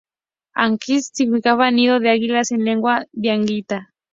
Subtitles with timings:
[0.55, 3.93] Ancasti significa "nido de águilas" en lengua diaguita.